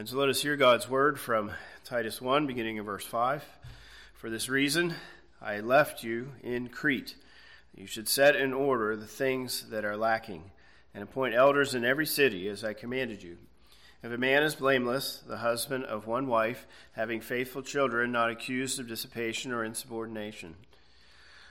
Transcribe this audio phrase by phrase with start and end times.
[0.00, 1.52] And so let us hear God's word from
[1.84, 3.44] Titus 1, beginning in verse 5.
[4.14, 4.94] For this reason
[5.42, 7.16] I left you in Crete.
[7.76, 10.52] You should set in order the things that are lacking,
[10.94, 13.36] and appoint elders in every city, as I commanded you.
[14.02, 18.80] If a man is blameless, the husband of one wife, having faithful children, not accused
[18.80, 20.54] of dissipation or insubordination.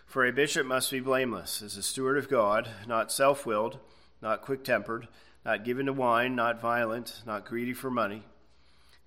[0.08, 3.78] For a bishop must be blameless, as a steward of God, not self willed,
[4.24, 5.08] not quick tempered
[5.46, 8.24] not given to wine, not violent, not greedy for money,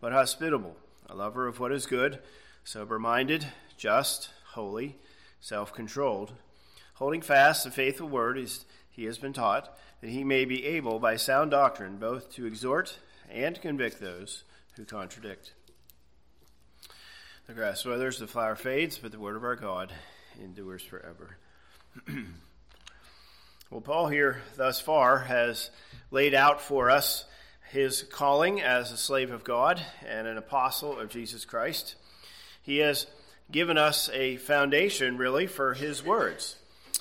[0.03, 0.77] but hospitable,
[1.09, 2.19] a lover of what is good,
[2.65, 3.47] sober minded,
[3.79, 4.97] just, holy,
[5.41, 6.33] self controlled,
[6.95, 8.37] holding fast the faithful word
[8.91, 12.99] he has been taught, that he may be able by sound doctrine both to exhort
[13.31, 14.43] and convict those
[14.75, 15.53] who contradict.
[17.47, 19.93] The grass withers, the flower fades, but the word of our God
[20.43, 21.39] endures forever.
[23.73, 25.71] Well, Paul here thus far has
[26.11, 27.25] laid out for us
[27.73, 31.95] his calling as a slave of God and an apostle of Jesus Christ.
[32.63, 33.07] He has
[33.51, 36.57] given us a foundation, really, for his words.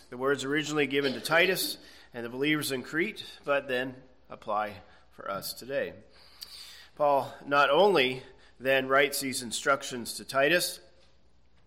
[0.10, 1.78] The words originally given to Titus
[2.14, 3.96] and the believers in Crete, but then
[4.30, 4.76] apply
[5.12, 5.92] for us today.
[6.96, 8.24] Paul not only
[8.58, 10.80] then writes these instructions to Titus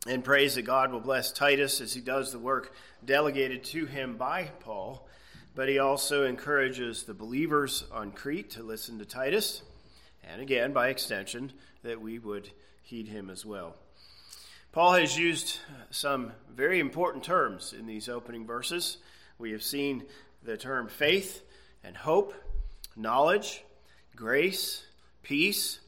[0.07, 2.73] and prays that God will bless Titus as he does the work
[3.05, 5.07] delegated to him by Paul,
[5.55, 9.63] but he also encourages the believers on Crete to listen to Titus,
[10.23, 11.53] and again, by extension,
[11.83, 12.51] that we would
[12.83, 13.77] heed him as well.
[14.73, 15.61] Paul has used
[15.91, 18.99] some very important terms in these opening verses.
[19.39, 20.05] We have seen
[20.43, 21.43] the term faith
[21.85, 22.35] and hope,
[22.97, 23.63] knowledge,
[24.17, 24.85] grace,
[25.23, 25.79] peace,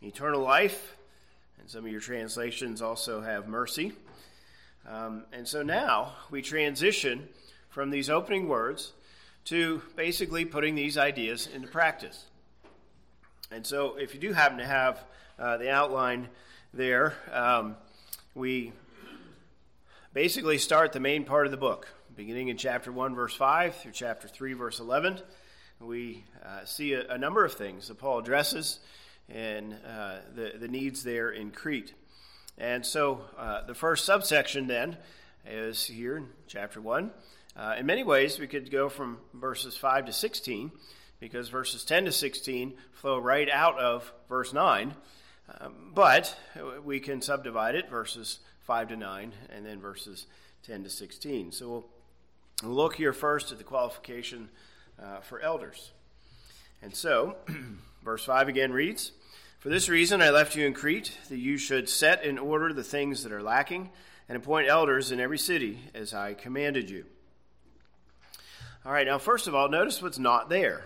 [0.00, 0.96] eternal life,
[1.58, 3.92] and some of your translations also have mercy.
[4.88, 7.28] Um, and so now we transition
[7.68, 8.92] from these opening words
[9.48, 12.26] to basically putting these ideas into practice.
[13.50, 15.02] And so if you do happen to have
[15.38, 16.28] uh, the outline
[16.74, 17.76] there, um,
[18.34, 18.72] we
[20.12, 23.92] basically start the main part of the book, beginning in chapter 1, verse 5 through
[23.92, 25.18] chapter 3, verse 11.
[25.80, 28.80] We uh, see a, a, number of things that Paul addresses
[29.30, 31.94] and uh, the, the needs there in Crete.
[32.58, 34.98] And so uh, the first subsection then
[35.46, 37.10] is here in chapter 1.
[37.58, 40.70] Uh, in many ways, we could go from verses 5 to 16
[41.18, 44.94] because verses 10 to 16 flow right out of verse 9.
[45.60, 46.38] Um, but
[46.84, 50.26] we can subdivide it verses 5 to 9 and then verses
[50.66, 51.50] 10 to 16.
[51.52, 51.86] So we'll,
[52.62, 54.48] look here first at the qualification
[55.02, 55.92] uh, for elders.
[56.82, 57.36] And so,
[58.04, 59.12] verse 5 again reads
[59.58, 62.84] for this reason, I left you in Crete, that you should set in order the
[62.84, 63.90] things that are lacking,
[64.28, 67.06] and appoint elders in every city, as I commanded you.
[68.88, 70.82] All right, now, first of all, notice what's not there.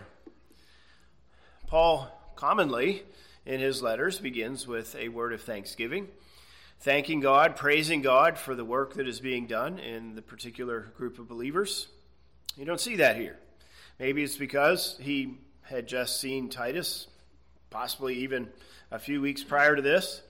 [1.69, 3.05] Paul commonly
[3.47, 6.09] in his letters begins with a word of thanksgiving,
[6.81, 11.21] thanking God, praising God for the work that is being done in the particular group
[11.21, 11.87] of believers.
[12.57, 13.39] You don't see that here.
[14.01, 17.07] Maybe it's because he had just seen Titus
[17.71, 18.49] possibly even
[18.91, 20.23] a few weeks prior to this.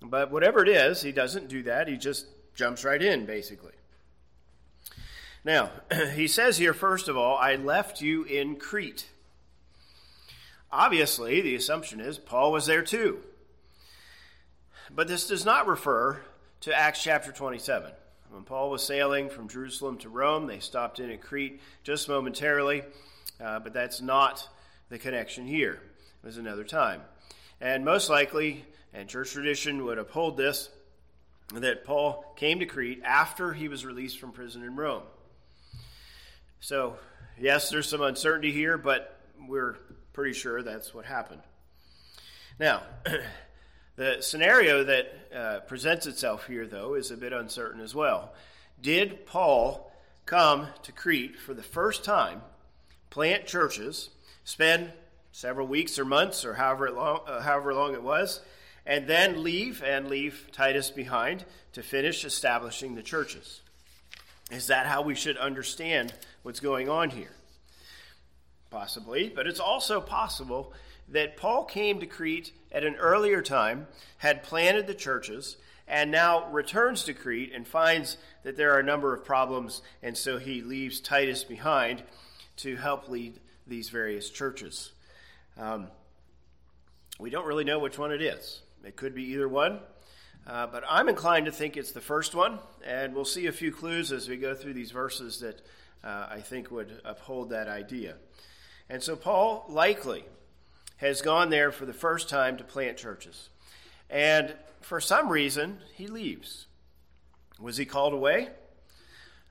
[0.00, 1.86] But whatever it is, he doesn't do that.
[1.86, 3.74] He just jumps right in, basically.
[5.44, 5.70] Now,
[6.14, 9.08] he says here, first of all, I left you in Crete.
[10.70, 13.20] Obviously, the assumption is Paul was there too.
[14.94, 16.20] But this does not refer
[16.60, 17.92] to Acts chapter 27.
[18.30, 22.82] When Paul was sailing from Jerusalem to Rome, they stopped in at Crete just momentarily,
[23.42, 24.48] uh, but that's not
[24.88, 25.74] the connection here.
[26.22, 27.02] It was another time.
[27.60, 28.64] And most likely,
[28.94, 30.70] and church tradition would uphold this,
[31.52, 35.02] that Paul came to Crete after he was released from prison in Rome.
[36.62, 36.94] So,
[37.40, 39.18] yes, there's some uncertainty here, but
[39.48, 39.78] we're
[40.12, 41.42] pretty sure that's what happened.
[42.60, 42.84] Now,
[43.96, 48.32] the scenario that uh, presents itself here, though, is a bit uncertain as well.
[48.80, 49.92] Did Paul
[50.24, 52.42] come to Crete for the first time,
[53.10, 54.10] plant churches,
[54.44, 54.92] spend
[55.32, 58.40] several weeks or months or however long, uh, however long it was,
[58.86, 63.62] and then leave and leave Titus behind to finish establishing the churches.
[64.52, 66.12] Is that how we should understand
[66.42, 67.32] what's going on here?
[68.70, 70.74] Possibly, but it's also possible
[71.08, 73.86] that Paul came to Crete at an earlier time,
[74.18, 75.56] had planted the churches,
[75.88, 80.16] and now returns to Crete and finds that there are a number of problems, and
[80.16, 82.02] so he leaves Titus behind
[82.58, 84.92] to help lead these various churches.
[85.58, 85.88] Um,
[87.18, 88.60] we don't really know which one it is.
[88.84, 89.80] It could be either one,
[90.46, 93.70] uh, but I'm inclined to think it's the first one, and we'll see a few
[93.70, 95.60] clues as we go through these verses that
[96.02, 98.16] uh, I think would uphold that idea.
[98.88, 100.24] And so Paul likely
[100.96, 103.50] has gone there for the first time to plant churches.
[104.10, 106.66] And for some reason, he leaves.
[107.60, 108.48] Was he called away?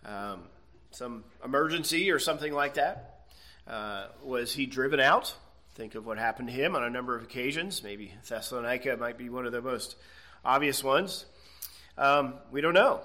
[0.06, 0.44] Um,
[0.92, 3.22] some emergency or something like that?
[3.66, 5.34] Uh, was he driven out?
[5.76, 7.82] Think of what happened to him on a number of occasions.
[7.82, 9.96] Maybe Thessalonica might be one of the most
[10.44, 11.26] obvious ones.
[11.98, 13.02] Um, we don't know.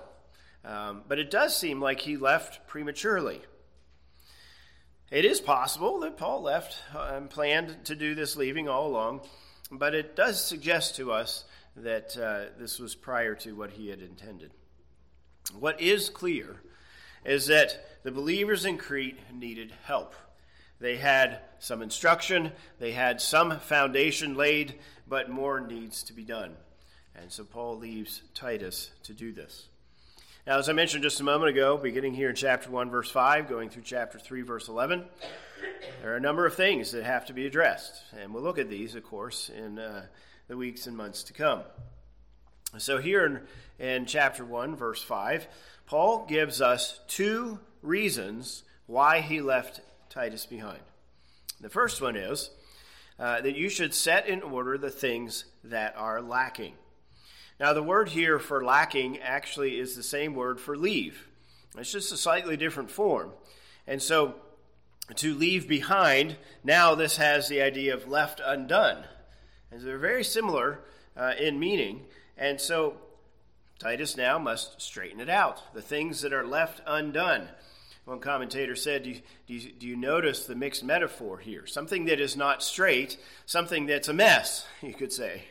[0.64, 3.40] Um, but it does seem like he left prematurely.
[5.10, 9.20] It is possible that Paul left and planned to do this leaving all along,
[9.70, 11.44] but it does suggest to us
[11.76, 14.50] that uh, this was prior to what he had intended.
[15.56, 16.56] What is clear
[17.24, 20.14] is that the believers in Crete needed help.
[20.80, 22.50] They had some instruction,
[22.80, 24.74] they had some foundation laid,
[25.06, 26.56] but more needs to be done.
[27.20, 29.66] And so Paul leaves Titus to do this.
[30.46, 33.48] Now, as I mentioned just a moment ago, beginning here in chapter 1, verse 5,
[33.48, 35.04] going through chapter 3, verse 11,
[36.02, 38.00] there are a number of things that have to be addressed.
[38.16, 40.06] And we'll look at these, of course, in uh,
[40.46, 41.62] the weeks and months to come.
[42.78, 43.40] So, here in,
[43.84, 45.48] in chapter 1, verse 5,
[45.86, 49.80] Paul gives us two reasons why he left
[50.10, 50.82] Titus behind.
[51.60, 52.50] The first one is
[53.18, 56.74] uh, that you should set in order the things that are lacking.
[57.58, 61.26] Now, the word here for lacking actually is the same word for leave.
[61.78, 63.32] It's just a slightly different form.
[63.86, 64.34] And so,
[65.14, 69.04] to leave behind, now this has the idea of left undone.
[69.70, 70.80] And they're very similar
[71.16, 72.04] uh, in meaning.
[72.36, 72.96] And so,
[73.78, 75.74] Titus now must straighten it out.
[75.74, 77.48] The things that are left undone.
[78.04, 81.66] One commentator said, do you, do, you, do you, notice the mixed metaphor here?
[81.66, 85.42] Something that is not straight, something that's a mess, you could say.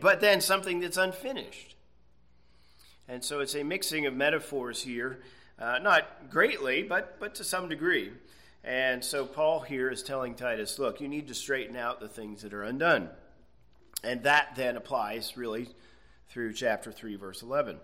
[0.00, 1.74] But then something that's unfinished.
[3.08, 5.20] And so it's a mixing of metaphors here,
[5.58, 8.12] uh, not greatly, but, but to some degree.
[8.64, 12.42] And so Paul here is telling Titus, look, you need to straighten out the things
[12.42, 13.10] that are undone.
[14.02, 15.68] And that then applies really
[16.28, 17.78] through chapter 3, verse 11.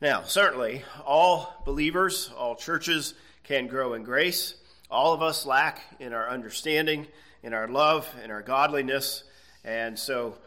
[0.00, 4.54] Now, certainly, all believers, all churches can grow in grace.
[4.90, 7.06] All of us lack in our understanding,
[7.42, 9.24] in our love, in our godliness.
[9.64, 10.38] And so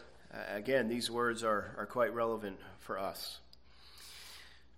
[0.54, 3.40] again, these words are, are quite relevant for us.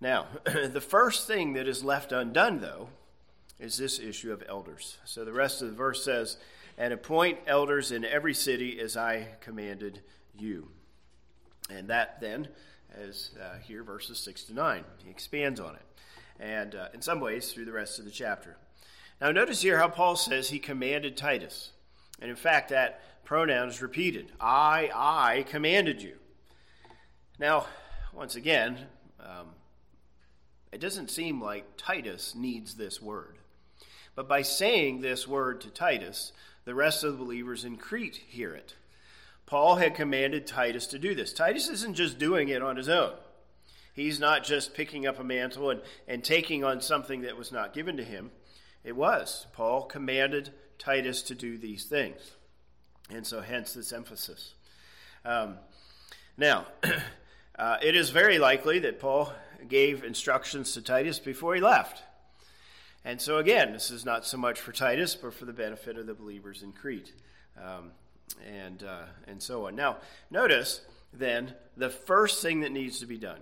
[0.00, 2.88] Now, the first thing that is left undone, though,
[3.58, 4.98] is this issue of elders.
[5.04, 6.36] So the rest of the verse says,
[6.76, 10.00] And appoint elders in every city as I commanded
[10.36, 10.68] you.
[11.70, 12.48] And that then
[12.98, 14.84] is uh, here verses 6 to 9.
[15.04, 15.82] He expands on it.
[16.40, 18.56] And uh, in some ways, through the rest of the chapter.
[19.20, 21.70] Now, notice here how Paul says he commanded Titus.
[22.24, 26.14] And in fact, that pronoun is repeated I, I commanded you.
[27.38, 27.66] Now,
[28.14, 28.78] once again,
[29.20, 29.48] um,
[30.72, 33.36] it doesn't seem like Titus needs this word.
[34.14, 36.32] But by saying this word to Titus,
[36.64, 38.74] the rest of the believers in Crete hear it.
[39.44, 41.34] Paul had commanded Titus to do this.
[41.34, 43.12] Titus isn't just doing it on his own.
[43.92, 47.74] He's not just picking up a mantle and, and taking on something that was not
[47.74, 48.30] given to him.
[48.82, 49.46] It was.
[49.52, 50.54] Paul commanded
[50.84, 52.20] Titus to do these things.
[53.10, 54.54] And so, hence this emphasis.
[55.24, 55.56] Um,
[56.36, 56.66] now,
[57.58, 59.32] uh, it is very likely that Paul
[59.68, 62.02] gave instructions to Titus before he left.
[63.04, 66.06] And so, again, this is not so much for Titus, but for the benefit of
[66.06, 67.12] the believers in Crete,
[67.62, 67.92] um,
[68.46, 69.76] and, uh, and so on.
[69.76, 69.98] Now,
[70.30, 70.80] notice
[71.12, 73.40] then the first thing that needs to be done.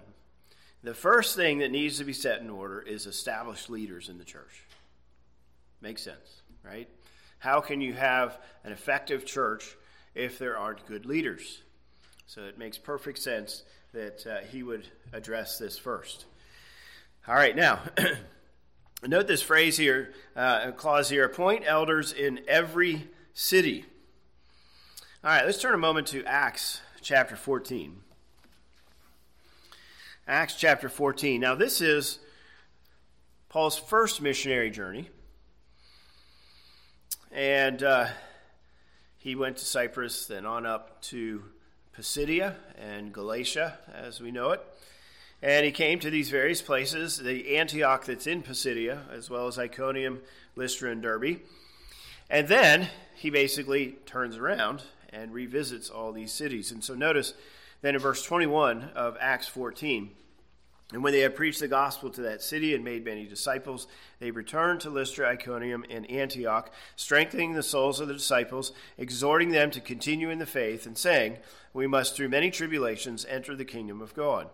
[0.82, 4.24] The first thing that needs to be set in order is establish leaders in the
[4.24, 4.64] church.
[5.80, 6.88] Makes sense, right?
[7.42, 9.74] How can you have an effective church
[10.14, 11.62] if there aren't good leaders?
[12.28, 16.26] So it makes perfect sense that uh, he would address this first.
[17.26, 17.80] All right, now,
[19.04, 23.86] note this phrase here, uh, clause here appoint elders in every city.
[25.24, 27.96] All right, let's turn a moment to Acts chapter 14.
[30.28, 31.40] Acts chapter 14.
[31.40, 32.20] Now, this is
[33.48, 35.10] Paul's first missionary journey.
[37.32, 38.08] And uh,
[39.16, 41.42] he went to Cyprus, then on up to
[41.96, 44.60] Pisidia and Galatia, as we know it.
[45.42, 49.58] And he came to these various places, the Antioch that's in Pisidia, as well as
[49.58, 50.20] Iconium,
[50.56, 51.40] Lystra, and Derbe.
[52.28, 56.70] And then he basically turns around and revisits all these cities.
[56.70, 57.32] And so notice
[57.80, 60.10] then in verse 21 of Acts 14,
[60.92, 63.86] and when they had preached the gospel to that city and made many disciples,
[64.18, 69.70] they returned to Lystra, Iconium, and Antioch, strengthening the souls of the disciples, exhorting them
[69.70, 71.38] to continue in the faith, and saying,
[71.72, 74.50] We must through many tribulations enter the kingdom of God.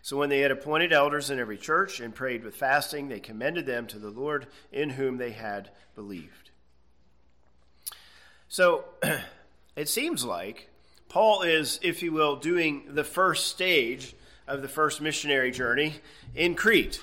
[0.00, 3.66] So when they had appointed elders in every church and prayed with fasting, they commended
[3.66, 6.50] them to the Lord in whom they had believed.
[8.48, 8.84] So
[9.76, 10.70] it seems like
[11.08, 14.14] Paul is, if you will, doing the first stage
[14.46, 15.94] of the first missionary journey
[16.34, 17.00] in Crete.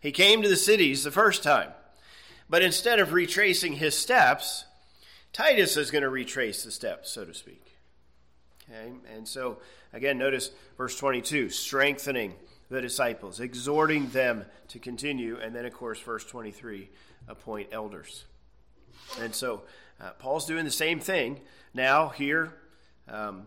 [0.00, 1.70] He came to the cities the first time.
[2.48, 4.64] But instead of retracing his steps,
[5.32, 7.76] Titus is going to retrace the steps, so to speak.
[8.68, 8.92] Okay?
[9.14, 9.58] And so,
[9.92, 12.34] again, notice verse 22 strengthening
[12.68, 15.38] the disciples, exhorting them to continue.
[15.40, 16.88] And then, of course, verse 23
[17.28, 18.24] appoint elders.
[19.20, 19.62] And so,
[20.00, 21.40] uh, Paul's doing the same thing
[21.74, 22.54] now here,
[23.08, 23.46] um,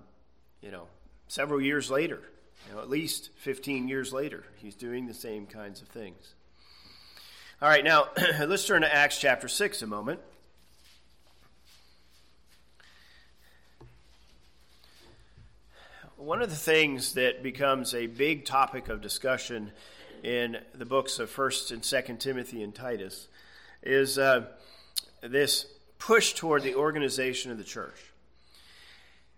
[0.62, 0.88] you know,
[1.28, 2.22] several years later,
[2.72, 4.43] know, at least 15 years later.
[4.58, 6.36] He's doing the same kinds of things.
[7.62, 8.10] All right, now
[8.46, 10.20] let's turn to Acts chapter 6 a moment.
[16.17, 19.72] One of the things that becomes a big topic of discussion
[20.24, 23.27] in the books of 1st and 2nd Timothy and Titus
[23.82, 24.46] is uh,
[25.22, 25.65] this
[26.00, 28.12] push toward the organization of the church.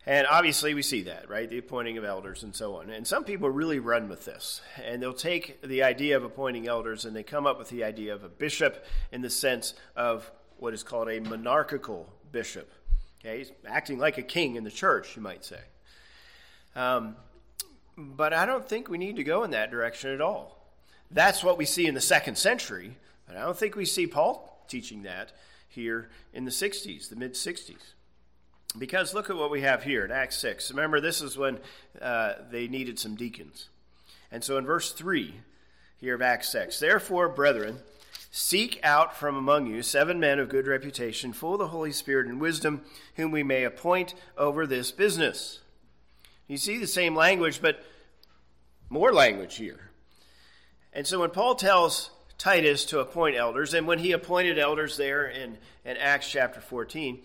[0.08, 1.50] And obviously, we see that, right?
[1.50, 2.92] The appointing of elders and so on.
[2.92, 4.62] And some people really run with this.
[4.84, 8.14] And they'll take the idea of appointing elders and they come up with the idea
[8.14, 12.72] of a bishop in the sense of what is called a monarchical bishop.
[13.20, 13.40] Okay?
[13.40, 15.62] He's acting like a king in the church, you might say.
[16.76, 17.16] Um,
[17.98, 20.70] but I don't think we need to go in that direction at all.
[21.10, 22.96] That's what we see in the second century,
[23.28, 25.32] but I don't think we see Paul teaching that
[25.68, 27.95] here in the 60s, the mid 60s.
[28.78, 30.70] Because look at what we have here in Acts 6.
[30.72, 31.60] Remember, this is when
[32.02, 33.70] uh, they needed some deacons.
[34.32, 35.34] And so in verse 3
[35.98, 37.80] here of Acts 6, therefore, brethren,
[38.32, 42.28] seek out from among you seven men of good reputation, full of the Holy Spirit
[42.28, 42.82] and wisdom,
[43.16, 45.60] whom we may appoint over this business.
[46.48, 47.84] You see the same language, but
[48.90, 49.92] more language here.
[50.92, 55.28] And so when Paul tells Titus to appoint elders, and when he appointed elders there
[55.28, 57.22] in, in Acts chapter 14,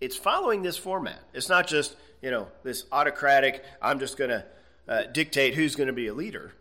[0.00, 1.20] it's following this format.
[1.34, 4.44] It's not just, you know, this autocratic, I'm just going to
[4.88, 6.52] uh, dictate who's going to be a leader.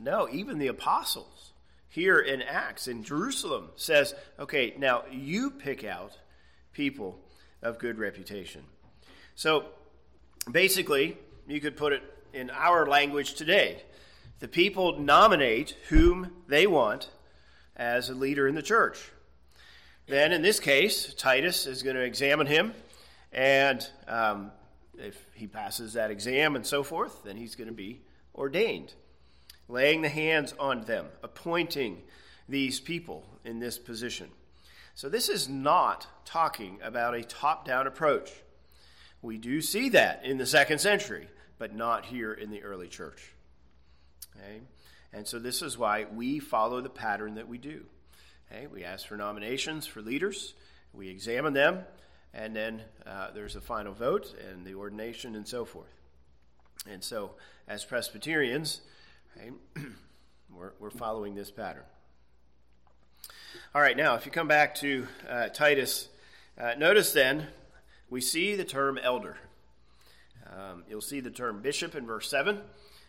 [0.00, 1.52] No, even the apostles
[1.88, 6.18] here in Acts in Jerusalem says, okay, now you pick out
[6.72, 7.18] people
[7.62, 8.62] of good reputation.
[9.34, 9.66] So
[10.50, 13.82] basically, you could put it in our language today.
[14.40, 17.10] The people nominate whom they want
[17.74, 19.10] as a leader in the church.
[20.08, 22.72] Then, in this case, Titus is going to examine him,
[23.30, 24.50] and um,
[24.96, 28.00] if he passes that exam and so forth, then he's going to be
[28.34, 28.94] ordained,
[29.68, 32.02] laying the hands on them, appointing
[32.48, 34.30] these people in this position.
[34.94, 38.32] So, this is not talking about a top down approach.
[39.20, 43.34] We do see that in the second century, but not here in the early church.
[44.34, 44.62] Okay?
[45.12, 47.84] And so, this is why we follow the pattern that we do.
[48.50, 50.54] Okay, we ask for nominations for leaders,
[50.94, 51.80] we examine them,
[52.32, 55.92] and then uh, there's a final vote and the ordination and so forth.
[56.88, 57.32] And so,
[57.66, 58.80] as Presbyterians,
[60.50, 61.82] we're, we're following this pattern.
[63.74, 66.08] All right, now, if you come back to uh, Titus,
[66.58, 67.48] uh, notice then
[68.08, 69.36] we see the term elder.
[70.46, 72.62] Um, you'll see the term bishop in verse 7,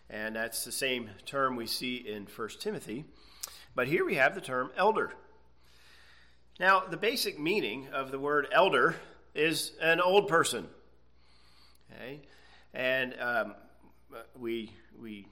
[0.09, 3.05] and that's the same term we see in 1 Timothy.
[3.73, 5.13] But here we have the term elder.
[6.59, 8.97] Now, the basic meaning of the word elder
[9.33, 10.67] is an old person.
[11.89, 12.19] Okay?
[12.73, 13.55] And um,
[14.37, 15.25] we, we,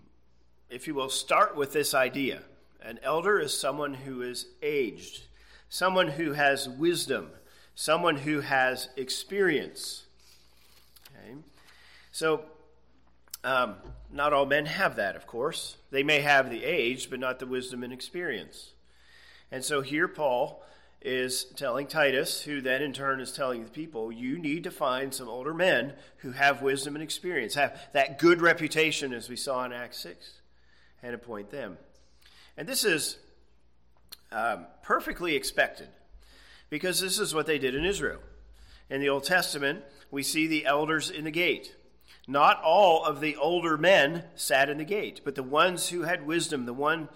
[0.70, 2.44] if you will, start with this idea.
[2.82, 5.24] An elder is someone who is aged,
[5.68, 7.32] someone who has wisdom,
[7.76, 10.06] someone who has experience.
[11.12, 11.36] Okay?
[12.14, 12.46] So,
[13.44, 13.76] um,
[14.14, 15.76] not all men have that, of course.
[15.92, 18.72] They may have the age, but not the wisdom and experience.
[19.52, 20.64] And so here, Paul
[21.01, 25.13] is telling Titus, who then in turn is telling the people, you need to find
[25.13, 29.63] some older men who have wisdom and experience, have that good reputation as we saw
[29.63, 30.42] in Acts 6,
[31.04, 31.77] and appoint them.
[32.58, 33.18] And this is
[34.32, 35.89] um, perfectly expected
[36.70, 38.20] because this is what they did in Israel.
[38.89, 41.75] In the Old Testament, we see the elders in the gate.
[42.27, 46.25] Not all of the older men sat in the gate, but the ones who had
[46.25, 47.08] wisdom, the one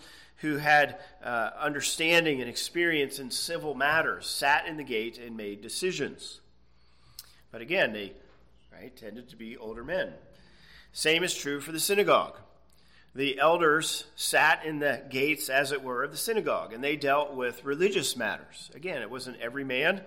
[0.42, 5.62] who had uh, understanding and experience in civil matters sat in the gate and made
[5.62, 6.40] decisions.
[7.52, 8.14] But again, they
[8.72, 10.14] right, tended to be older men.
[10.94, 12.38] Same is true for the synagogue.
[13.14, 17.34] The elders sat in the gates, as it were, of the synagogue, and they dealt
[17.34, 18.72] with religious matters.
[18.74, 20.02] Again, it wasn't every man,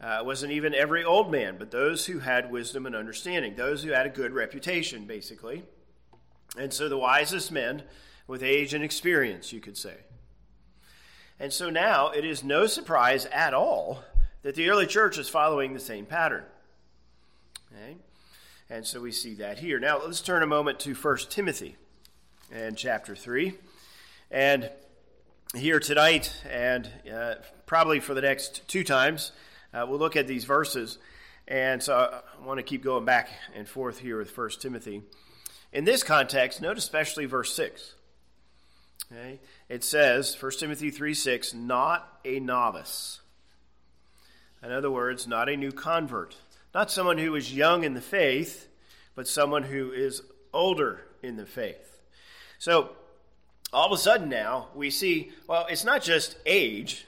[0.00, 3.84] uh, it wasn't even every old man, but those who had wisdom and understanding, those
[3.84, 5.62] who had a good reputation, basically.
[6.58, 7.84] And so the wisest men
[8.26, 9.96] with age and experience, you could say.
[11.38, 14.02] And so now it is no surprise at all
[14.42, 16.44] that the early church is following the same pattern.
[17.72, 17.96] Okay?
[18.70, 19.78] And so we see that here.
[19.78, 21.76] Now let's turn a moment to 1 Timothy
[22.52, 23.54] and chapter 3.
[24.30, 24.70] And
[25.54, 27.34] here tonight, and uh,
[27.66, 29.32] probably for the next two times,
[29.74, 30.98] uh, we'll look at these verses.
[31.48, 35.02] And so I want to keep going back and forth here with 1 Timothy.
[35.72, 37.94] In this context, note especially verse 6.
[39.12, 39.40] Okay?
[39.68, 43.20] It says, 1 Timothy 3 6, not a novice.
[44.62, 46.36] In other words, not a new convert.
[46.74, 48.68] Not someone who is young in the faith,
[49.14, 52.00] but someone who is older in the faith.
[52.58, 52.90] So,
[53.72, 57.06] all of a sudden now, we see, well, it's not just age,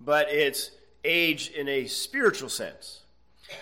[0.00, 0.70] but it's
[1.04, 3.00] age in a spiritual sense.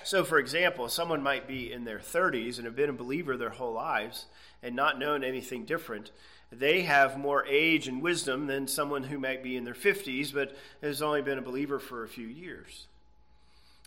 [0.04, 3.50] So, for example, someone might be in their 30s and have been a believer their
[3.50, 4.26] whole lives
[4.62, 6.11] and not known anything different.
[6.50, 10.57] They have more age and wisdom than someone who might be in their 50s but
[10.83, 12.87] has only been a believer for a few years.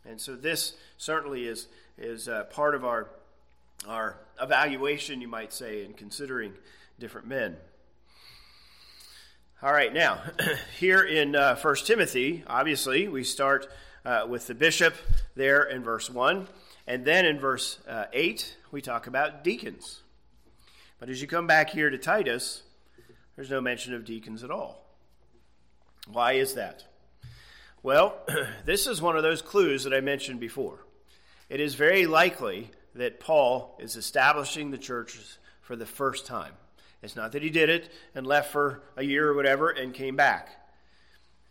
[0.06, 3.08] And so, this certainly is, is uh, part of our,
[3.88, 6.54] our evaluation, you might say, in considering
[7.00, 7.58] different men.
[9.64, 10.22] All right, now,
[10.80, 13.68] here in uh, 1 Timothy, obviously, we start
[14.06, 14.96] uh, with the bishop
[15.36, 16.48] there in verse 1.
[16.88, 20.02] And then in verse uh, 8, we talk about deacons.
[21.02, 22.62] But as you come back here to Titus,
[23.36, 24.86] there's no mention of deacons at all.
[26.08, 26.84] Why is that?
[27.82, 28.20] Well,
[28.66, 30.86] this is one of those clues that I mentioned before.
[31.50, 36.54] It is very likely that Paul is establishing the churches for the first time.
[37.02, 40.16] It's not that he did it and left for a year or whatever and came
[40.16, 40.50] back.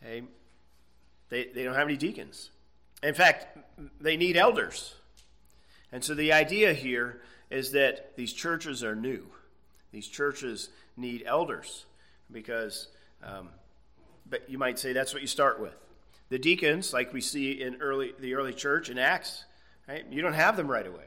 [0.00, 0.22] Okay?
[1.28, 2.50] They, they don't have any deacons.
[3.02, 3.58] In fact,
[4.00, 4.94] they need elders.
[5.90, 9.26] And so the idea here is that these churches are new.
[9.92, 11.84] These churches need elders
[12.30, 12.88] because,
[13.24, 13.48] um,
[14.28, 15.74] but you might say that's what you start with.
[16.28, 19.44] The deacons, like we see in early the early church in Acts,
[19.88, 20.04] right?
[20.10, 21.04] You don't have them right away.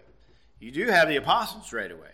[0.60, 2.10] You do have the apostles right away.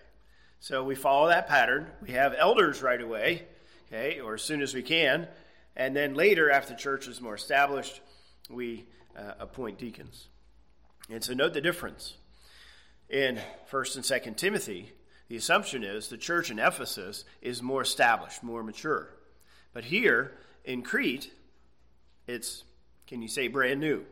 [0.59, 1.87] So we follow that pattern.
[2.01, 3.43] We have elders right away,
[3.87, 5.27] okay, or as soon as we can.
[5.75, 8.01] And then later, after the church is more established,
[8.49, 8.85] we
[9.17, 10.27] uh, appoint deacons.
[11.09, 12.15] And so note the difference.
[13.09, 13.39] In
[13.71, 14.91] 1st and 2nd Timothy,
[15.29, 19.09] the assumption is the church in Ephesus is more established, more mature.
[19.73, 20.33] But here
[20.65, 21.31] in Crete,
[22.27, 22.63] it's,
[23.07, 24.05] can you say, brand new?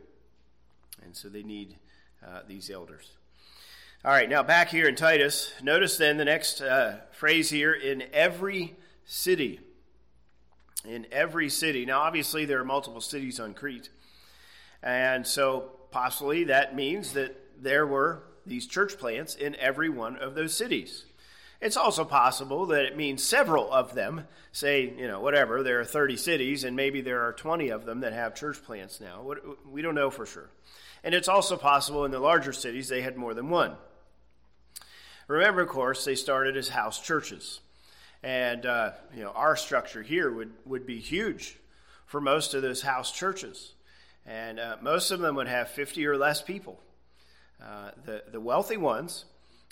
[1.04, 1.76] And so they need
[2.24, 3.10] uh, these elders.
[4.04, 8.04] All right, now back here in Titus, notice then the next uh, phrase here in
[8.12, 9.58] every city.
[10.84, 11.84] In every city.
[11.84, 13.90] Now, obviously, there are multiple cities on Crete.
[14.84, 20.36] And so, possibly, that means that there were these church plants in every one of
[20.36, 21.06] those cities.
[21.60, 24.26] It's also possible that it means several of them.
[24.52, 28.00] Say, you know, whatever, there are 30 cities, and maybe there are 20 of them
[28.00, 29.28] that have church plants now.
[29.68, 30.50] We don't know for sure.
[31.02, 33.74] And it's also possible in the larger cities they had more than one.
[35.26, 37.60] Remember, of course, they started as house churches.
[38.22, 41.56] And, uh, you know, our structure here would, would be huge
[42.06, 43.74] for most of those house churches.
[44.26, 46.80] And uh, most of them would have 50 or less people.
[47.62, 49.24] Uh, the, the wealthy ones,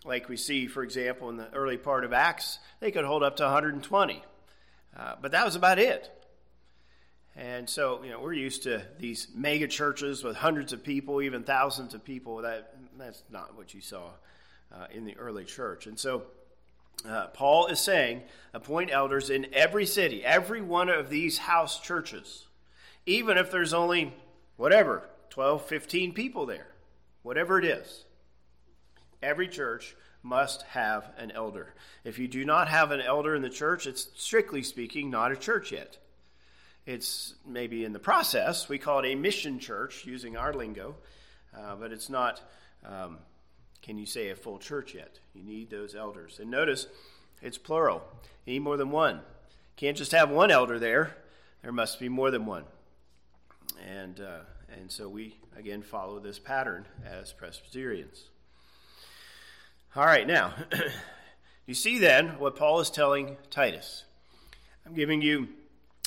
[0.07, 3.37] like we see, for example, in the early part of Acts, they could hold up
[3.37, 4.23] to 120.
[4.97, 6.11] Uh, but that was about it.
[7.37, 11.43] And so, you know, we're used to these mega churches with hundreds of people, even
[11.43, 12.39] thousands of people.
[12.39, 14.09] That, that's not what you saw
[14.73, 15.87] uh, in the early church.
[15.87, 16.23] And so
[17.07, 18.23] uh, Paul is saying,
[18.55, 22.47] appoint elders in every city, every one of these house churches,
[23.05, 24.15] even if there's only,
[24.57, 26.69] whatever, 12, 15 people there,
[27.23, 28.06] whatever it is.
[29.23, 31.75] Every church must have an elder.
[32.05, 35.37] If you do not have an elder in the church, it's strictly speaking not a
[35.37, 35.99] church yet.
[36.85, 38.69] It's maybe in the process.
[38.69, 40.97] We call it a mission church using our lingo,
[41.57, 42.41] uh, but it's not
[42.85, 43.19] um,
[43.87, 45.21] can you say a full church yet?
[45.33, 46.41] You need those elders.
[46.41, 46.89] And notice
[47.41, 48.03] it's plural.
[48.45, 49.21] You need more than one.
[49.77, 51.17] Can't just have one elder there.
[51.63, 52.65] There must be more than one.
[53.87, 54.41] And uh,
[54.77, 58.25] and so we again follow this pattern as Presbyterians.
[59.97, 60.53] All right, now
[61.67, 64.05] you see then what Paul is telling Titus.
[64.85, 65.49] I'm giving you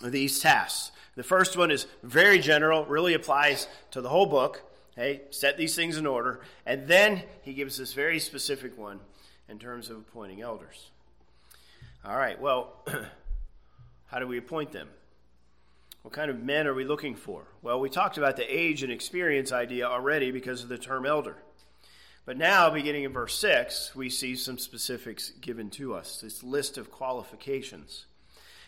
[0.03, 0.91] these tasks.
[1.15, 4.61] The first one is very general, really applies to the whole book.
[4.95, 6.41] Hey, set these things in order.
[6.67, 8.99] And then he gives this very specific one
[9.47, 10.91] in terms of appointing elders.
[12.05, 12.85] All right, well,
[14.05, 14.87] how do we appoint them?
[16.03, 17.47] What kind of men are we looking for?
[17.63, 21.37] Well, we talked about the age and experience idea already because of the term elder.
[22.25, 26.77] But now, beginning in verse 6, we see some specifics given to us this list
[26.77, 28.05] of qualifications.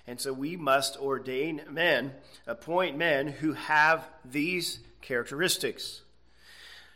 [0.07, 2.13] And so we must ordain men,
[2.47, 6.01] appoint men who have these characteristics.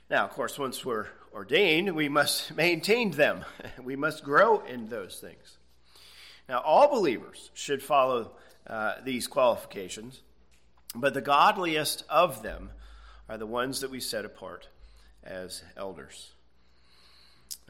[0.10, 3.46] Now, of course, once we're ordained, we must maintain them.
[3.82, 5.58] We must grow in those things.
[6.48, 8.32] Now, all believers should follow
[8.68, 10.22] uh, these qualifications,
[10.96, 12.72] but the godliest of them
[13.28, 14.70] are the ones that we set apart
[15.24, 16.35] as elders.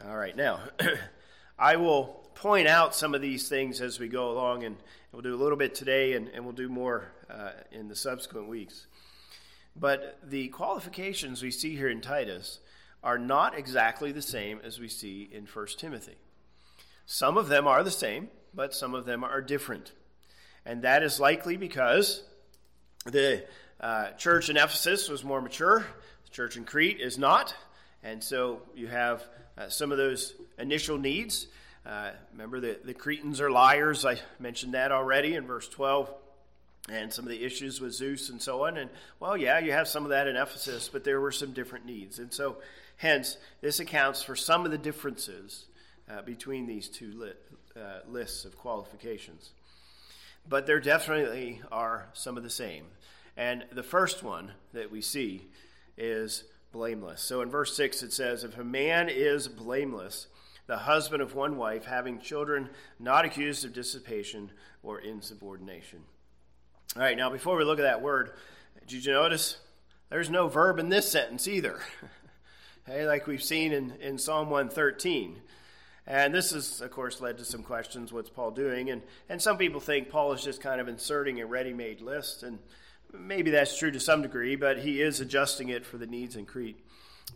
[0.03, 0.59] All right, now,
[1.59, 4.75] I will point out some of these things as we go along, and
[5.13, 8.49] we'll do a little bit today, and, and we'll do more uh, in the subsequent
[8.49, 8.87] weeks.
[9.73, 12.59] But the qualifications we see here in Titus
[13.05, 16.17] are not exactly the same as we see in 1 Timothy.
[17.05, 19.93] Some of them are the same, but some of them are different.
[20.65, 22.21] And that is likely because
[23.05, 23.45] the
[23.79, 25.85] uh, church in Ephesus was more mature,
[26.25, 27.55] the church in Crete is not.
[28.03, 29.23] And so you have
[29.57, 31.47] uh, some of those initial needs.
[31.85, 34.05] Uh, remember, the, the Cretans are liars.
[34.05, 36.11] I mentioned that already in verse 12.
[36.89, 38.77] And some of the issues with Zeus and so on.
[38.77, 38.89] And,
[39.19, 42.19] well, yeah, you have some of that in Ephesus, but there were some different needs.
[42.19, 42.57] And so,
[42.97, 45.65] hence, this accounts for some of the differences
[46.09, 49.49] uh, between these two li- uh, lists of qualifications.
[50.47, 52.85] But there definitely are some of the same.
[53.35, 55.41] And the first one that we see
[55.97, 56.43] is
[56.75, 57.21] blameless.
[57.21, 60.27] So in verse 6 it says, If a man is blameless,
[60.67, 64.51] the husband of one wife, having children, not accused of dissipation
[64.83, 66.01] or insubordination.
[66.97, 68.31] All right, now before we look at that word,
[68.87, 69.57] did you notice
[70.09, 71.79] there's no verb in this sentence either?
[72.85, 75.37] hey, like we've seen in, in Psalm 113.
[76.05, 78.89] And this has, of course, led to some questions what's Paul doing?
[78.89, 82.43] And, and some people think Paul is just kind of inserting a ready made list.
[82.43, 82.59] And
[83.13, 86.45] maybe that's true to some degree, but he is adjusting it for the needs in
[86.45, 86.79] Crete.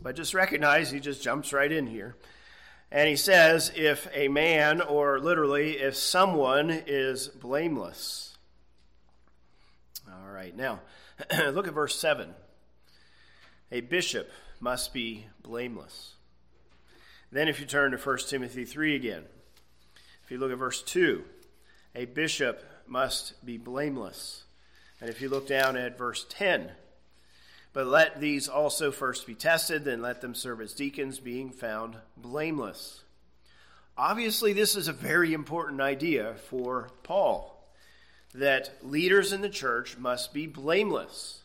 [0.02, 2.16] But just recognize he just jumps right in here.
[2.92, 8.36] And he says, if a man, or literally, if someone is blameless.
[10.08, 10.80] All right, now
[11.52, 12.34] look at verse 7.
[13.70, 16.14] A bishop must be blameless.
[17.30, 19.22] Then, if you turn to 1 Timothy 3 again,
[20.24, 21.22] if you look at verse 2,
[21.94, 24.44] a bishop must be blameless.
[25.00, 26.70] And if you look down at verse 10,
[27.72, 31.96] but let these also first be tested, then let them serve as deacons, being found
[32.16, 33.02] blameless.
[33.96, 37.56] Obviously, this is a very important idea for Paul
[38.34, 41.42] that leaders in the church must be blameless.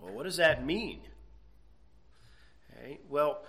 [0.00, 1.00] Well, what does that mean?
[2.72, 3.42] Okay, well,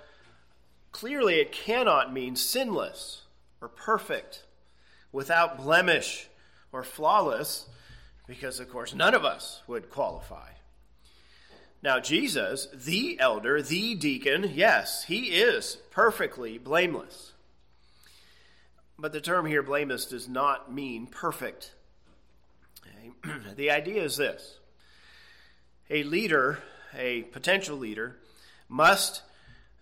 [0.92, 3.22] clearly it cannot mean sinless
[3.62, 4.44] or perfect,
[5.12, 6.28] without blemish
[6.72, 7.68] or flawless,
[8.32, 10.52] because, of course, none of us would qualify.
[11.84, 17.34] Now, Jesus, the elder, the deacon, yes, he is perfectly blameless.
[18.98, 21.74] But the term here, blameless, does not mean perfect.
[23.58, 24.60] The idea is this
[25.90, 26.60] a leader,
[26.98, 28.16] a potential leader,
[28.70, 29.24] must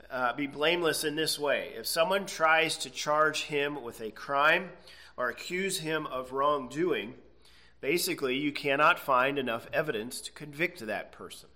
[0.09, 1.73] uh, be blameless in this way.
[1.77, 4.71] If someone tries to charge him with a crime
[5.17, 7.13] or accuse him of wrongdoing,
[7.81, 11.49] basically you cannot find enough evidence to convict that person.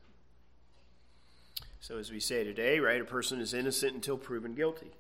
[1.80, 4.92] So, as we say today, right, a person is innocent until proven guilty.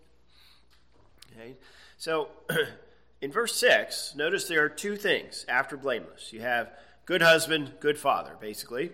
[1.31, 1.55] Okay?
[1.97, 2.27] So,
[3.21, 6.33] in verse 6, notice there are two things after blameless.
[6.33, 6.71] You have
[7.05, 8.91] good husband, good father, basically.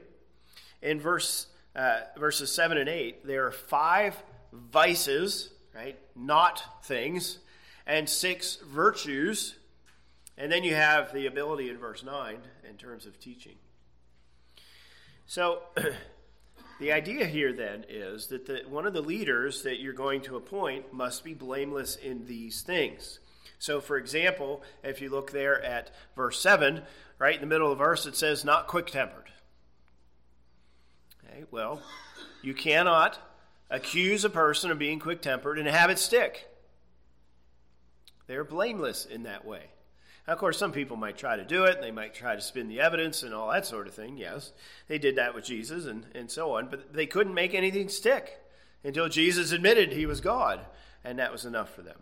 [0.83, 5.97] In verse uh, verses 7 and 8, there are five vices, right?
[6.15, 7.39] Not things,
[7.85, 9.55] and six virtues.
[10.39, 13.55] And then you have the ability in verse 9 in terms of teaching.
[15.27, 15.63] So,
[16.79, 20.37] the idea here then is that the, one of the leaders that you're going to
[20.37, 23.19] appoint must be blameless in these things.
[23.59, 26.83] So, for example, if you look there at verse 7,
[27.19, 29.29] right in the middle of the verse, it says, not quick tempered.
[31.25, 31.81] Okay, well,
[32.41, 33.19] you cannot
[33.69, 36.47] accuse a person of being quick tempered and have it stick.
[38.27, 39.65] They're blameless in that way.
[40.29, 42.67] Now, of course, some people might try to do it, they might try to spin
[42.67, 44.15] the evidence and all that sort of thing.
[44.15, 44.51] Yes,
[44.87, 48.39] they did that with Jesus and, and so on, but they couldn't make anything stick
[48.83, 50.59] until Jesus admitted he was God,
[51.03, 51.97] and that was enough for them.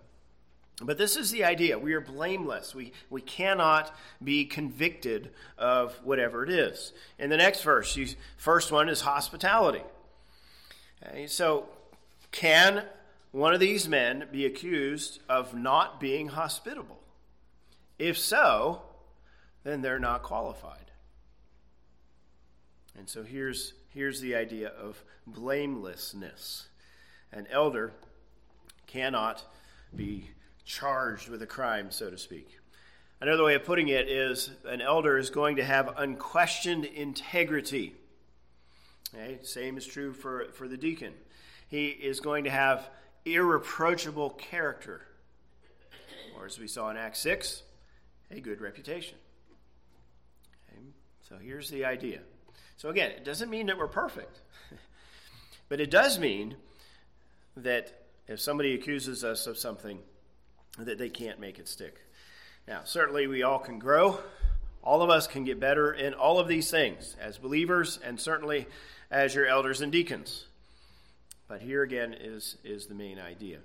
[0.82, 1.80] But this is the idea.
[1.80, 2.76] We are blameless.
[2.76, 6.92] We, we cannot be convicted of whatever it is.
[7.18, 9.84] In the next verse, you, first one is hospitality.
[11.02, 11.70] Okay, so,
[12.34, 12.84] can
[13.32, 17.00] one of these men be accused of not being hospitable?
[18.00, 18.82] If so,
[19.64, 20.92] then they're not qualified.
[22.98, 26.68] And so here's, here's the idea of blamelessness.
[27.32, 27.94] An elder
[28.88, 29.44] cannot
[29.96, 30.30] be
[30.66, 32.60] charged with a crime, so to speak.
[33.20, 37.96] Another way of putting it is an elder is going to have unquestioned integrity
[39.14, 39.40] Okay?
[39.44, 41.14] Same is true for, for the deacon.
[41.70, 42.90] He is going to have
[43.26, 45.02] irreproachable character,
[46.38, 47.64] or as we saw in Acts 6,
[48.32, 49.18] a good reputation.
[50.70, 50.82] Okay?
[51.28, 52.20] So here's the idea.
[52.78, 54.40] So again, it doesn't mean that we're perfect,
[55.70, 56.56] but it does mean
[57.56, 60.00] that if somebody accuses us of something,
[60.78, 61.96] that they can't make it stick.
[62.68, 64.20] Now, certainly we all can grow.
[64.84, 68.68] All of us can get better in all of these things as believers and certainly
[69.10, 70.46] as your elders and deacons.
[71.48, 73.60] But here again is, is the main idea.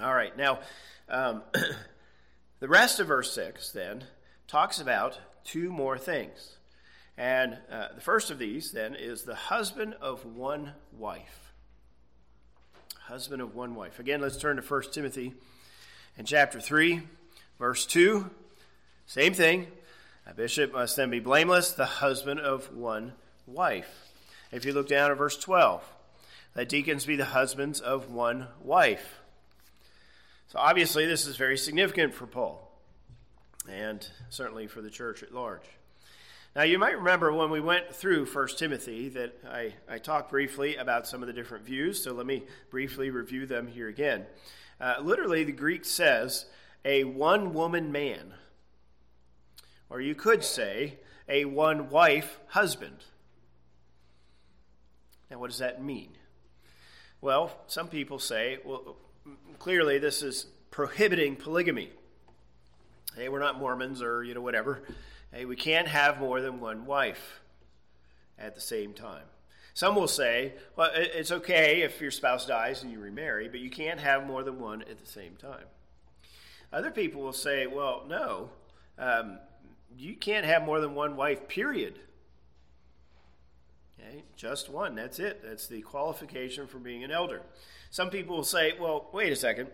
[0.00, 0.60] All right, now,
[1.08, 1.42] um,
[2.62, 4.04] the rest of verse 6 then
[4.46, 6.58] talks about two more things.
[7.18, 11.52] And uh, the first of these then is the husband of one wife.
[13.00, 13.98] Husband of one wife.
[13.98, 15.34] Again, let's turn to 1 Timothy
[16.16, 17.00] in chapter 3,
[17.58, 18.30] verse 2.
[19.06, 19.66] Same thing.
[20.24, 24.12] A bishop must then be blameless, the husband of one wife.
[24.52, 25.82] If you look down at verse 12,
[26.54, 29.18] let deacons be the husbands of one wife.
[30.52, 32.70] So obviously, this is very significant for Paul
[33.70, 35.64] and certainly for the church at large.
[36.54, 40.76] Now, you might remember when we went through 1 Timothy that I, I talked briefly
[40.76, 44.26] about some of the different views, so let me briefly review them here again.
[44.78, 46.44] Uh, literally, the Greek says
[46.84, 48.34] a one woman man,
[49.88, 50.98] or you could say
[51.30, 52.98] a one wife husband.
[55.30, 56.10] Now, what does that mean?
[57.22, 58.98] Well, some people say, well,
[59.58, 61.90] clearly this is prohibiting polygamy.
[63.16, 64.82] Hey, we're not Mormons or, you know, whatever.
[65.32, 67.40] Hey, we can't have more than one wife
[68.38, 69.24] at the same time.
[69.74, 73.70] Some will say, well, it's okay if your spouse dies and you remarry, but you
[73.70, 75.64] can't have more than one at the same time.
[76.72, 78.50] Other people will say, well, no,
[78.98, 79.38] um,
[79.96, 81.98] you can't have more than one wife, period.
[84.02, 85.42] Okay, just one, that's it.
[85.44, 87.42] That's the qualification for being an elder.
[87.90, 89.68] Some people will say, well, wait a second.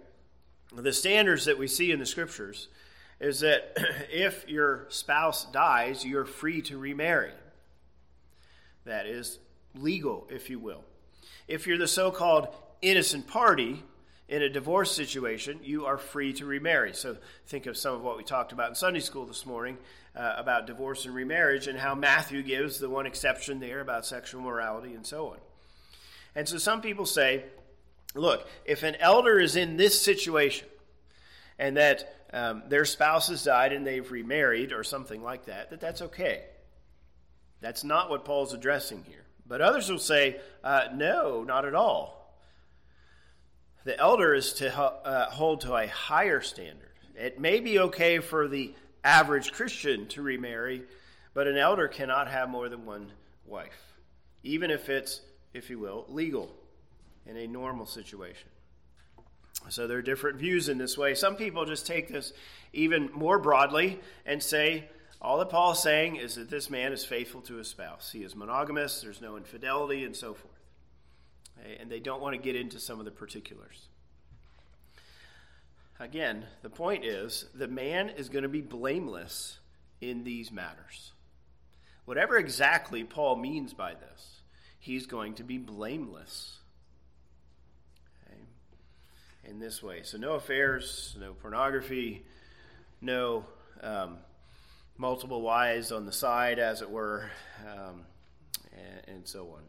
[0.74, 2.68] The standards that we see in the scriptures
[3.20, 3.72] is that
[4.12, 7.32] if your spouse dies, you're free to remarry.
[8.84, 9.38] That is
[9.74, 10.84] legal, if you will.
[11.46, 12.48] If you're the so called
[12.82, 13.82] innocent party
[14.28, 16.92] in a divorce situation, you are free to remarry.
[16.92, 19.78] So think of some of what we talked about in Sunday school this morning
[20.14, 24.42] uh, about divorce and remarriage and how Matthew gives the one exception there about sexual
[24.42, 25.38] morality and so on.
[26.34, 27.44] And so some people say,
[28.14, 30.68] look, if an elder is in this situation
[31.58, 35.80] and that um, their spouse has died and they've remarried or something like that, that
[35.80, 36.42] that's okay.
[37.62, 39.24] That's not what Paul's addressing here.
[39.46, 42.17] But others will say, uh, no, not at all.
[43.88, 46.90] The elder is to uh, hold to a higher standard.
[47.16, 50.82] It may be okay for the average Christian to remarry,
[51.32, 53.10] but an elder cannot have more than one
[53.46, 53.96] wife,
[54.42, 55.22] even if it's,
[55.54, 56.54] if you will, legal
[57.24, 58.50] in a normal situation.
[59.70, 61.14] So there are different views in this way.
[61.14, 62.34] Some people just take this
[62.74, 64.84] even more broadly and say,
[65.22, 68.10] all that Paul is saying is that this man is faithful to his spouse.
[68.12, 70.57] He is monogamous, there's no infidelity, and so forth.
[71.80, 73.88] And they don't want to get into some of the particulars.
[76.00, 79.58] Again, the point is the man is going to be blameless
[80.00, 81.12] in these matters.
[82.04, 84.40] Whatever exactly Paul means by this,
[84.78, 86.56] he's going to be blameless
[88.26, 88.40] okay?
[89.44, 90.02] in this way.
[90.04, 92.24] So, no affairs, no pornography,
[93.00, 93.44] no
[93.82, 94.18] um,
[94.96, 97.30] multiple wives on the side, as it were,
[97.66, 98.02] um,
[98.72, 99.62] and, and so on.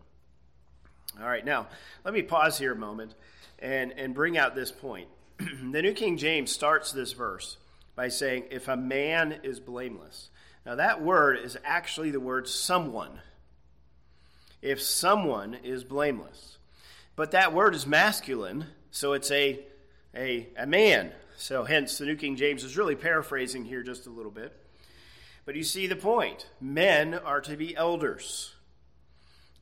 [1.18, 1.68] All right, now
[2.04, 3.16] let me pause here a moment
[3.60, 5.08] and, and bring out this point.
[5.38, 7.58] the New King James starts this verse
[7.96, 10.30] by saying, If a man is blameless.
[10.66, 13.22] Now, that word is actually the word someone.
[14.62, 16.58] If someone is blameless.
[17.16, 19.60] But that word is masculine, so it's a,
[20.16, 21.12] a, a man.
[21.38, 24.56] So, hence, the New King James is really paraphrasing here just a little bit.
[25.46, 26.48] But you see the point.
[26.62, 28.54] Men are to be elders.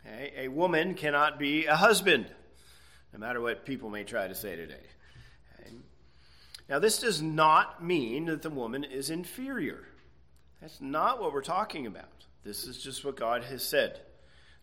[0.07, 0.33] Okay?
[0.37, 2.27] A woman cannot be a husband,
[3.13, 4.75] no matter what people may try to say today.
[6.69, 9.87] Now, this does not mean that the woman is inferior.
[10.61, 12.25] That's not what we're talking about.
[12.43, 14.01] This is just what God has said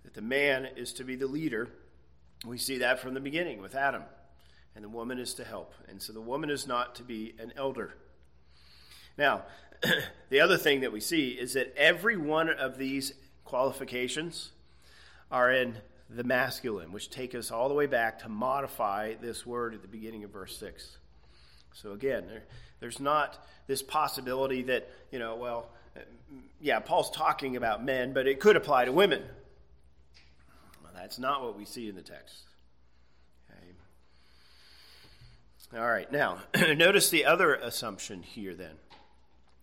[0.04, 1.70] that the man is to be the leader.
[2.44, 4.02] We see that from the beginning with Adam,
[4.74, 5.72] and the woman is to help.
[5.88, 7.94] And so the woman is not to be an elder.
[9.16, 9.44] Now,
[10.28, 14.50] the other thing that we see is that every one of these qualifications
[15.30, 15.76] are in
[16.10, 19.88] the masculine, which take us all the way back to modify this word at the
[19.88, 20.98] beginning of verse 6.
[21.72, 22.42] So again, there,
[22.80, 25.70] there's not this possibility that, you know, well,
[26.60, 29.22] yeah, Paul's talking about men, but it could apply to women.
[31.04, 32.34] That's not what we see in the text.
[33.50, 33.60] Okay.
[35.78, 38.76] All right, now, notice the other assumption here then.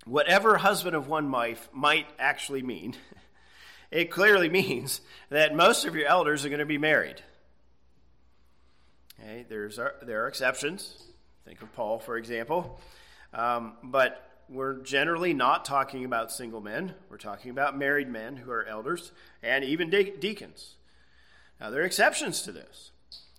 [0.05, 2.95] Whatever husband of one wife might actually mean,
[3.91, 7.21] it clearly means that most of your elders are going to be married.
[9.19, 11.03] Okay, there's there are exceptions.
[11.45, 12.79] Think of Paul, for example.
[13.33, 16.93] Um, but we're generally not talking about single men.
[17.09, 20.75] We're talking about married men who are elders and even de- deacons.
[21.59, 22.91] Now, there are exceptions to this.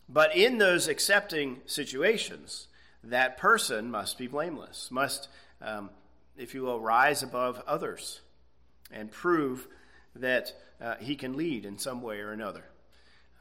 [0.08, 2.68] But in those accepting situations,
[3.04, 5.28] that person must be blameless, must,
[5.60, 5.90] um,
[6.36, 8.20] if you will, rise above others
[8.90, 9.68] and prove
[10.16, 12.64] that uh, he can lead in some way or another.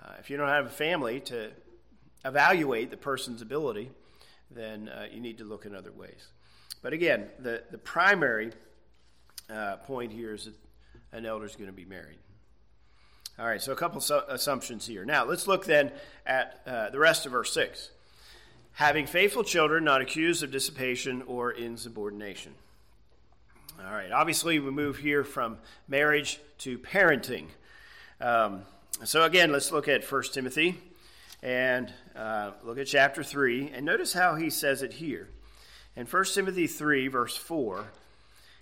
[0.04, 1.52] Uh, if you don't have a family to
[2.26, 3.90] evaluate the person's ability,
[4.50, 6.28] then uh, you need to look in other ways.
[6.82, 8.52] But again, the, the primary
[9.50, 10.56] uh, point here is that
[11.12, 12.18] an elder is going to be married.
[13.40, 15.06] All right, so a couple su- assumptions here.
[15.06, 15.92] Now, let's look then
[16.26, 17.90] at uh, the rest of verse 6.
[18.74, 22.54] Having faithful children, not accused of dissipation or insubordination.
[23.80, 25.58] All right, obviously, we move here from
[25.88, 27.46] marriage to parenting.
[28.20, 28.64] Um,
[29.04, 30.78] so, again, let's look at 1 Timothy
[31.42, 35.30] and uh, look at chapter 3, and notice how he says it here.
[35.96, 37.86] In 1 Timothy 3, verse 4,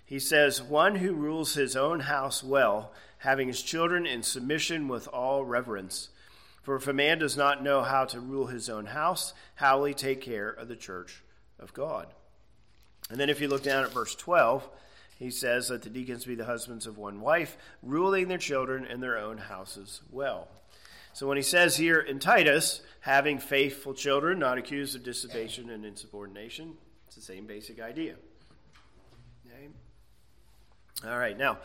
[0.06, 5.08] he says, One who rules his own house well, having his children in submission with
[5.08, 6.08] all reverence.
[6.62, 9.86] For if a man does not know how to rule his own house, how will
[9.86, 11.22] he take care of the church
[11.58, 12.06] of God?
[13.10, 14.68] And then if you look down at verse 12,
[15.20, 19.00] he says that the deacons be the husbands of one wife, ruling their children in
[19.00, 20.48] their own houses well.
[21.12, 25.84] So when he says here in Titus, having faithful children, not accused of dissipation and
[25.84, 26.72] insubordination,
[27.06, 28.14] it's the same basic idea.
[29.46, 29.68] Okay.
[31.06, 31.58] All right, now,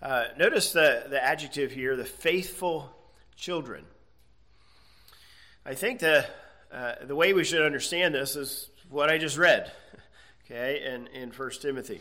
[0.00, 2.88] uh, notice the, the adjective here, the faithful
[3.34, 3.84] children.
[5.66, 6.24] I think the,
[6.70, 9.72] uh, the way we should understand this is what I just read,
[10.44, 12.00] okay, in, in 1 Timothy.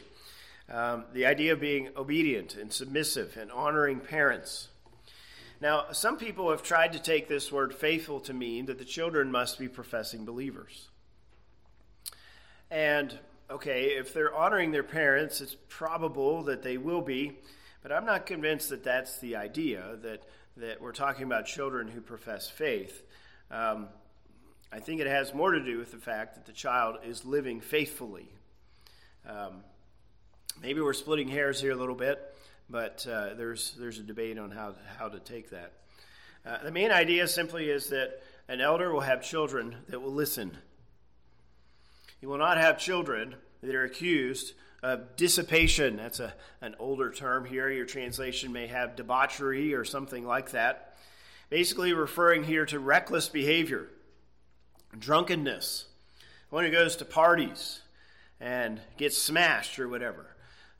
[0.71, 4.69] Um, the idea of being obedient and submissive and honoring parents.
[5.59, 9.31] Now, some people have tried to take this word faithful to mean that the children
[9.31, 10.87] must be professing believers.
[12.71, 17.37] And okay, if they're honoring their parents, it's probable that they will be,
[17.83, 20.23] but I'm not convinced that that's the idea, that,
[20.55, 23.03] that we're talking about children who profess faith.
[23.51, 23.89] Um,
[24.71, 27.59] I think it has more to do with the fact that the child is living
[27.59, 28.29] faithfully.
[29.27, 29.63] Um,
[30.61, 32.19] maybe we're splitting hairs here a little bit,
[32.69, 35.73] but uh, there's, there's a debate on how, how to take that.
[36.45, 40.57] Uh, the main idea simply is that an elder will have children that will listen
[42.21, 45.97] he will not have children that are accused of dissipation.
[45.97, 47.69] That's a, an older term here.
[47.69, 50.97] Your translation may have debauchery or something like that.
[51.49, 53.89] Basically, referring here to reckless behavior,
[54.97, 55.85] drunkenness,
[56.51, 57.81] one who goes to parties
[58.39, 60.30] and gets smashed or whatever.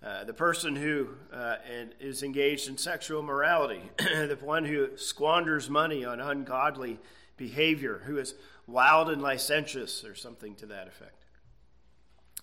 [0.04, 1.58] Uh, the person who uh,
[2.00, 7.00] is engaged in sexual morality, the one who squanders money on ungodly
[7.38, 8.34] behavior, who is
[8.66, 11.26] wild and licentious, or something to that effect.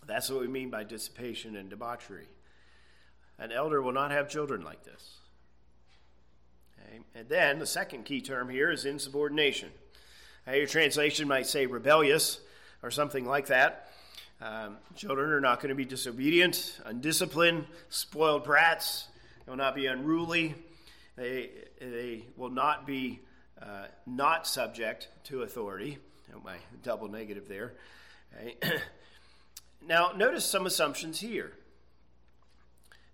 [0.07, 2.29] That's what we mean by dissipation and debauchery.
[3.39, 5.19] An elder will not have children like this.
[6.81, 7.01] Okay?
[7.15, 9.71] And then the second key term here is insubordination.
[10.47, 12.41] Now, your translation might say rebellious
[12.83, 13.88] or something like that.
[14.41, 19.09] Um, children are not going to be disobedient, undisciplined, spoiled brats.
[19.45, 20.55] They will not be unruly.
[21.17, 23.21] They, they will not be
[23.61, 25.99] uh, not subject to authority.
[26.35, 27.75] Oh, my double negative there.
[28.37, 28.57] Okay?
[29.87, 31.53] Now, notice some assumptions here.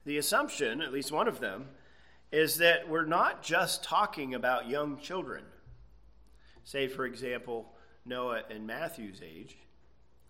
[0.06, 1.66] The assumption, at least one of them,
[2.32, 5.44] is that we're not just talking about young children.
[6.64, 7.70] Say, for example,
[8.04, 9.56] Noah and Matthew's age.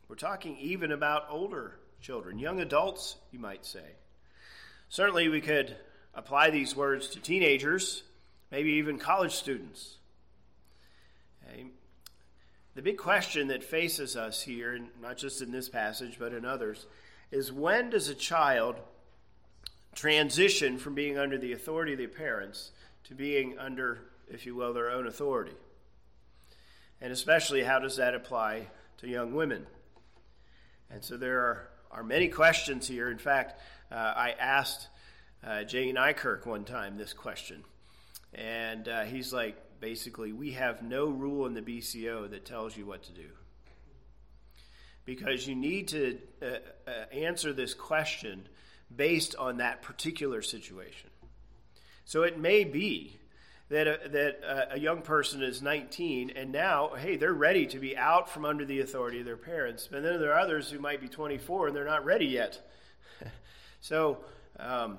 [0.08, 3.96] We're talking even about older children, young adults, you might say.
[4.88, 5.76] Certainly, we could
[6.14, 8.02] apply these words to teenagers,
[8.50, 9.96] maybe even college students.
[11.48, 11.66] Okay.
[12.74, 16.86] The big question that faces us here, not just in this passage, but in others,
[17.30, 18.76] is when does a child
[19.94, 22.72] transition from being under the authority of their parents
[23.04, 25.54] to being under, if you will, their own authority?
[27.00, 29.66] And especially, how does that apply to young women?
[30.94, 33.10] And so there are, are many questions here.
[33.10, 34.86] In fact, uh, I asked
[35.44, 37.64] uh, Jay Nykirk one time this question.
[38.32, 42.86] And uh, he's like, basically, we have no rule in the BCO that tells you
[42.86, 43.26] what to do.
[45.04, 46.46] Because you need to uh,
[46.86, 48.46] uh, answer this question
[48.94, 51.10] based on that particular situation.
[52.04, 53.18] So it may be
[53.70, 57.96] that a, that a young person is 19 and now, hey, they're ready to be
[57.96, 59.88] out from under the authority of their parents.
[59.90, 62.60] But then there are others who might be 24 and they're not ready yet.
[63.80, 64.18] so,
[64.58, 64.98] um,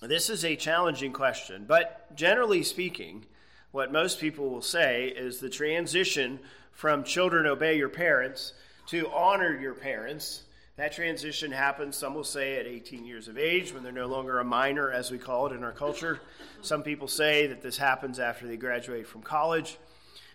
[0.00, 1.64] this is a challenging question.
[1.68, 3.24] But generally speaking,
[3.70, 6.40] what most people will say is the transition
[6.72, 8.54] from children obey your parents
[8.86, 10.42] to honor your parents
[10.76, 14.38] that transition happens, some will say, at 18 years of age when they're no longer
[14.38, 16.20] a minor, as we call it in our culture.
[16.62, 19.78] Some people say that this happens after they graduate from college.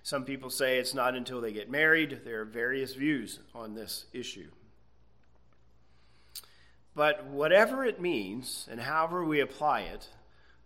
[0.03, 2.21] Some people say it's not until they get married.
[2.23, 4.49] There are various views on this issue.
[6.93, 10.07] But whatever it means and however we apply it,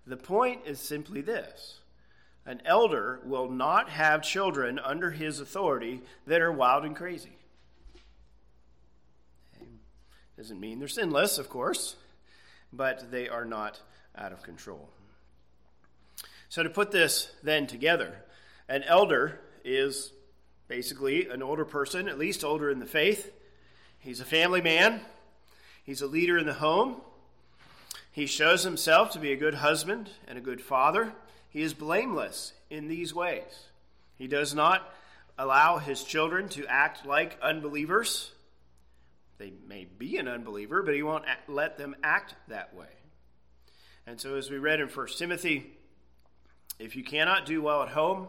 [0.05, 1.79] the point is simply this
[2.45, 7.37] an elder will not have children under his authority that are wild and crazy.
[10.41, 11.95] Doesn't mean they're sinless, of course,
[12.73, 13.79] but they are not
[14.17, 14.89] out of control.
[16.49, 18.23] So, to put this then together,
[18.67, 20.11] an elder is
[20.67, 23.31] basically an older person, at least older in the faith.
[23.99, 25.01] He's a family man,
[25.83, 27.01] he's a leader in the home.
[28.11, 31.13] He shows himself to be a good husband and a good father.
[31.51, 33.67] He is blameless in these ways.
[34.15, 34.91] He does not
[35.37, 38.31] allow his children to act like unbelievers.
[39.41, 42.85] They may be an unbeliever, but he won't let them act that way.
[44.05, 45.65] And so, as we read in 1 Timothy,
[46.77, 48.27] if you cannot do well at home,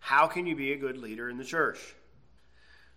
[0.00, 1.78] how can you be a good leader in the church?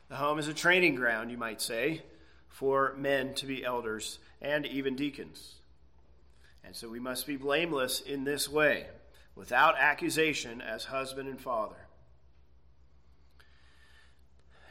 [0.10, 2.02] The home is a training ground, you might say,
[2.48, 5.58] for men to be elders and even deacons.
[6.64, 8.88] And so we must be blameless in this way,
[9.36, 11.86] without accusation as husband and father.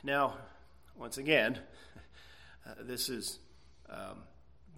[0.02, 0.38] Now,
[0.96, 1.60] once again,
[2.66, 3.38] uh, this is
[3.88, 4.18] um,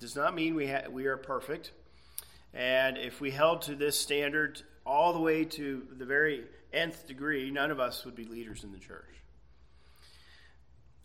[0.00, 1.72] does not mean we ha- we are perfect,
[2.54, 7.50] and if we held to this standard all the way to the very nth degree,
[7.50, 9.04] none of us would be leaders in the church.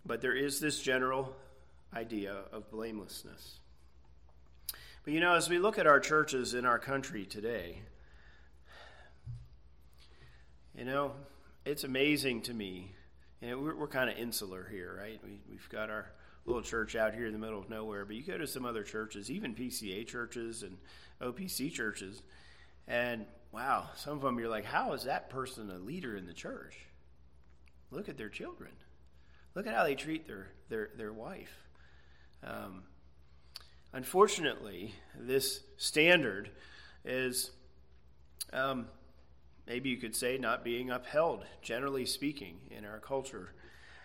[0.05, 1.35] But there is this general
[1.93, 3.59] idea of blamelessness.
[5.03, 7.81] But you know, as we look at our churches in our country today,
[10.77, 11.13] you know,
[11.65, 12.93] it's amazing to me.
[13.41, 15.19] You know, we're, we're kind of insular here, right?
[15.23, 16.11] We, we've got our
[16.47, 18.05] little church out here in the middle of nowhere.
[18.05, 20.77] But you go to some other churches, even PCA churches and
[21.21, 22.23] OPC churches,
[22.87, 26.33] and wow, some of them you're like, how is that person a leader in the
[26.33, 26.77] church?
[27.91, 28.71] Look at their children.
[29.55, 31.67] Look at how they treat their their their wife.
[32.43, 32.83] Um,
[33.93, 36.51] unfortunately, this standard
[37.03, 37.51] is.
[38.53, 38.87] Um,
[39.67, 43.53] maybe you could say not being upheld, generally speaking, in our culture.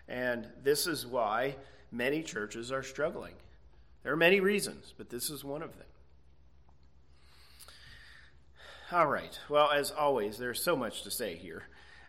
[0.07, 1.55] And this is why
[1.93, 3.35] many churches are struggling.
[4.01, 5.87] There are many reasons, but this is one of them.
[8.91, 9.39] All right.
[9.49, 11.63] Well, as always, there's so much to say here.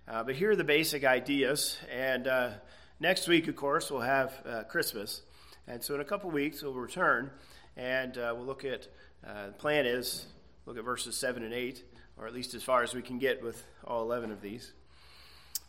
[0.08, 1.78] Uh, but here are the basic ideas.
[1.90, 2.50] And uh,
[2.98, 5.22] next week, of course, we'll have uh, Christmas.
[5.66, 7.30] And so in a couple weeks, we'll return
[7.76, 8.88] and uh, we'll look at,
[9.26, 10.26] uh, the plan is,
[10.66, 11.82] look at verses 7 and 8,
[12.18, 14.72] or at least as far as we can get with all 11 of these.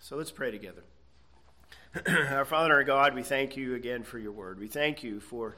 [0.01, 0.83] So let's pray together.
[2.29, 4.59] our Father, our God, we thank you again for your word.
[4.59, 5.55] We thank you for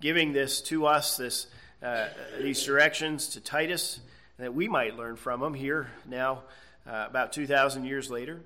[0.00, 1.46] giving this to us, this,
[1.82, 2.06] uh,
[2.40, 4.00] these directions to Titus,
[4.38, 6.42] that we might learn from them here now,
[6.86, 8.40] uh, about 2,000 years later.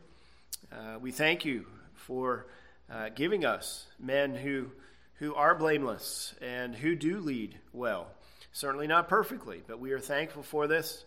[0.72, 2.46] Uh, we thank you for
[2.90, 4.70] uh, giving us men who,
[5.16, 8.08] who are blameless and who do lead well.
[8.52, 11.04] Certainly not perfectly, but we are thankful for this.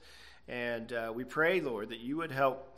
[0.48, 2.77] And uh, we pray, Lord, that you would help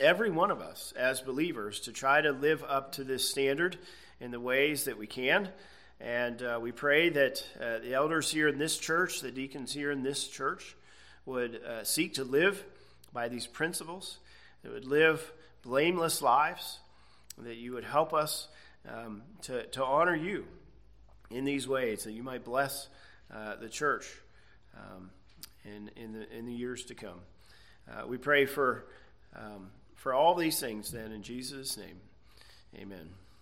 [0.00, 3.76] every one of us as believers to try to live up to this standard
[4.18, 5.48] in the ways that we can.
[6.00, 9.90] And uh, we pray that uh, the elders here in this church, the deacons here
[9.90, 10.74] in this church,
[11.26, 12.64] would uh, seek to live
[13.12, 14.18] by these principles,
[14.62, 15.32] that would live
[15.62, 16.80] blameless lives,
[17.38, 18.48] that you would help us
[18.88, 20.46] um, to, to honor you
[21.30, 22.88] in these ways, that you might bless
[23.32, 24.06] uh, the church
[24.76, 25.10] um,
[25.64, 27.20] in, in, the, in the years to come.
[27.90, 28.86] Uh, we pray for
[29.36, 29.70] um,
[30.00, 32.00] for all these things, then, in Jesus' name,
[32.74, 33.10] amen.